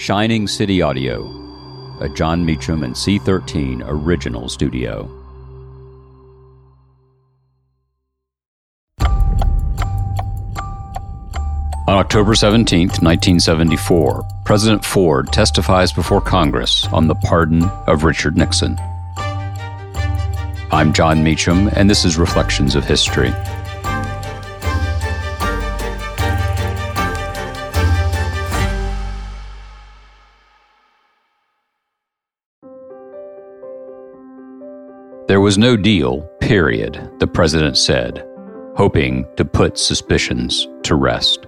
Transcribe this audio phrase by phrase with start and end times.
[0.00, 1.26] Shining City Audio,
[2.00, 5.02] a Jon Meacham and C13 original studio.
[11.86, 18.78] On October 17, 1974, President Ford testifies before Congress on the pardon of Richard Nixon.
[20.72, 23.34] I'm Jon Meacham, and this is Reflections of History.
[35.30, 38.26] There was no deal, period, the president said,
[38.74, 41.46] hoping to put suspicions to rest.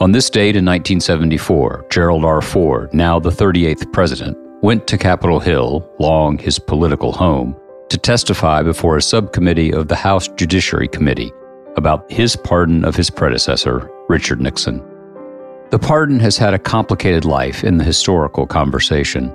[0.00, 2.42] On this date in 1974, Gerald R.
[2.42, 7.54] Ford, now the 38th president, went to Capitol Hill, long his political home,
[7.90, 11.30] to testify before a subcommittee of the House Judiciary Committee
[11.76, 14.84] about his pardon of his predecessor, Richard Nixon.
[15.70, 19.32] The pardon has had a complicated life in the historical conversation.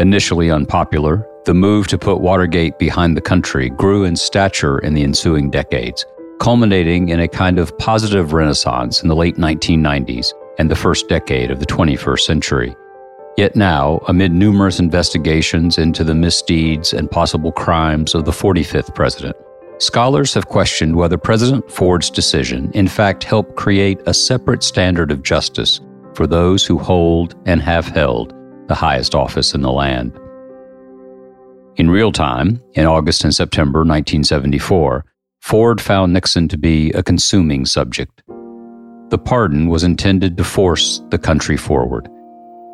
[0.00, 5.02] Initially unpopular, the move to put Watergate behind the country grew in stature in the
[5.02, 6.04] ensuing decades,
[6.38, 11.50] culminating in a kind of positive renaissance in the late 1990s and the first decade
[11.50, 12.76] of the 21st century.
[13.38, 19.34] Yet now, amid numerous investigations into the misdeeds and possible crimes of the 45th president,
[19.78, 25.22] scholars have questioned whether President Ford's decision in fact helped create a separate standard of
[25.22, 25.80] justice
[26.14, 28.34] for those who hold and have held
[28.68, 30.12] the highest office in the land.
[31.76, 35.04] In real time, in August and September 1974,
[35.40, 38.22] Ford found Nixon to be a consuming subject.
[39.10, 42.08] The pardon was intended to force the country forward.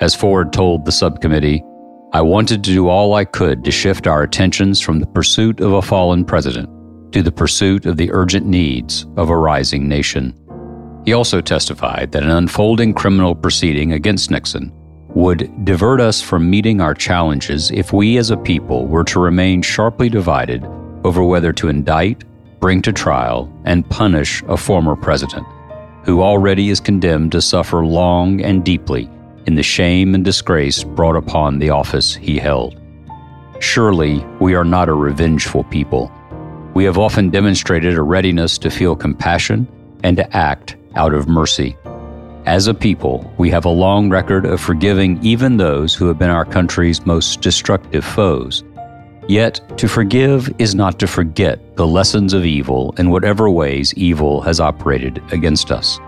[0.00, 1.62] As Ford told the subcommittee,
[2.12, 5.72] I wanted to do all I could to shift our attentions from the pursuit of
[5.72, 6.68] a fallen president
[7.12, 10.34] to the pursuit of the urgent needs of a rising nation.
[11.04, 14.72] He also testified that an unfolding criminal proceeding against Nixon
[15.14, 19.62] would divert us from meeting our challenges if we as a people were to remain
[19.62, 20.64] sharply divided
[21.04, 22.24] over whether to indict,
[22.60, 25.46] bring to trial, and punish a former president
[26.04, 29.08] who already is condemned to suffer long and deeply
[29.46, 32.80] in the shame and disgrace brought upon the office he held.
[33.60, 36.12] Surely we are not a revengeful people.
[36.74, 39.68] We have often demonstrated a readiness to feel compassion
[40.02, 41.76] and to act out of mercy.
[42.46, 46.28] As a people, we have a long record of forgiving even those who have been
[46.28, 48.62] our country's most destructive foes.
[49.26, 54.42] Yet, to forgive is not to forget the lessons of evil in whatever ways evil
[54.42, 55.98] has operated against us.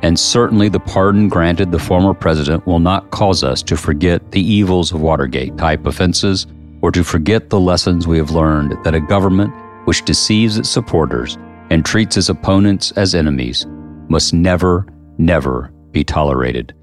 [0.00, 4.40] And certainly the pardon granted the former president will not cause us to forget the
[4.40, 6.46] evils of Watergate type offenses
[6.80, 9.52] or to forget the lessons we have learned that a government
[9.84, 11.36] which deceives its supporters
[11.68, 13.66] and treats its opponents as enemies
[14.08, 14.86] must never
[15.18, 16.74] never be tolerated.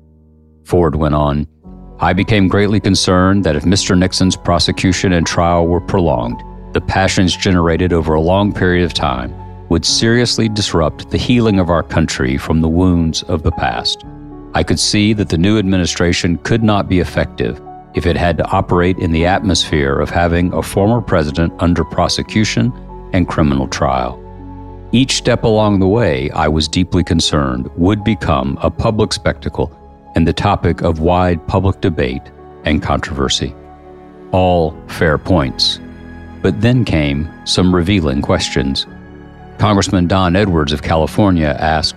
[0.65, 1.47] Ford went on,
[1.99, 3.97] I became greatly concerned that if Mr.
[3.97, 6.41] Nixon's prosecution and trial were prolonged,
[6.73, 9.33] the passions generated over a long period of time
[9.69, 14.03] would seriously disrupt the healing of our country from the wounds of the past.
[14.53, 17.61] I could see that the new administration could not be effective
[17.93, 22.73] if it had to operate in the atmosphere of having a former president under prosecution
[23.13, 24.22] and criminal trial.
[24.93, 29.75] Each step along the way, I was deeply concerned, would become a public spectacle
[30.13, 32.21] and the topic of wide public debate
[32.63, 33.55] and controversy.
[34.31, 35.79] All fair points.
[36.43, 38.85] But then came some revealing questions.
[39.57, 41.95] Congressman Don Edwards of California asked,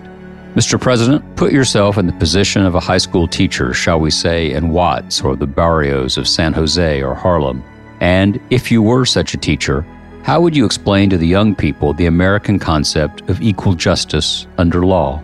[0.55, 0.81] Mr.
[0.81, 4.69] President, put yourself in the position of a high school teacher, shall we say, in
[4.69, 7.63] Watts or the barrios of San Jose or Harlem.
[7.99, 9.85] And if you were such a teacher,
[10.27, 14.85] how would you explain to the young people the American concept of equal justice under
[14.85, 15.23] law?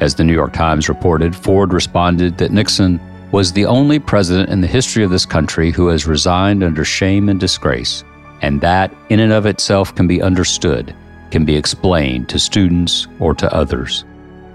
[0.00, 2.98] As the New York Times reported, Ford responded that Nixon
[3.30, 7.28] was the only president in the history of this country who has resigned under shame
[7.28, 8.04] and disgrace,
[8.40, 10.96] and that, in and of itself, can be understood,
[11.30, 14.06] can be explained to students or to others.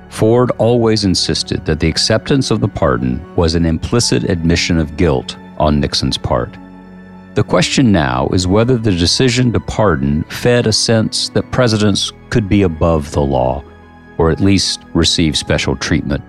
[0.09, 5.38] Ford always insisted that the acceptance of the pardon was an implicit admission of guilt
[5.59, 6.50] on Nixon's part.
[7.41, 12.47] The question now is whether the decision to pardon fed a sense that presidents could
[12.47, 13.63] be above the law,
[14.19, 16.23] or at least receive special treatment.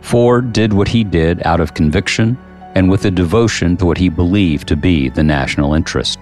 [0.00, 2.38] Ford did what he did out of conviction
[2.76, 6.20] and with a devotion to what he believed to be the national interest.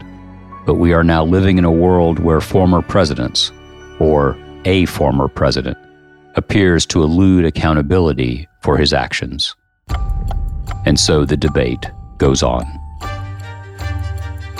[0.64, 3.52] But we are now living in a world where former presidents,
[3.98, 4.34] or
[4.64, 5.76] a former president,
[6.36, 9.54] appears to elude accountability for his actions.
[10.86, 11.84] And so the debate
[12.16, 12.81] goes on.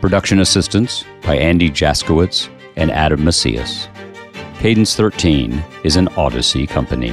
[0.00, 3.88] Production assistance by Andy Jaskowitz and Adam Macias.
[4.58, 7.12] Cadence 13 is an Odyssey company.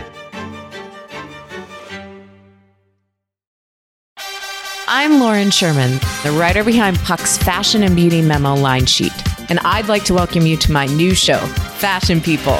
[4.88, 5.94] I'm Lauren Sherman,
[6.24, 9.14] the writer behind Puck's Fashion and Beauty Memo line sheet,
[9.50, 11.40] and I'd like to welcome you to my new show,
[11.80, 12.60] Fashion People.